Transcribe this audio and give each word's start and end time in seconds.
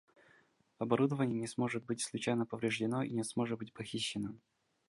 Оборудование 0.79 1.39
не 1.39 1.45
сможет 1.45 1.85
быть 1.85 2.01
случайно 2.01 2.47
повреждено 2.47 3.03
и 3.03 3.11
не 3.11 3.23
сможет 3.23 3.59
быть 3.59 3.71
похищено 3.71 4.33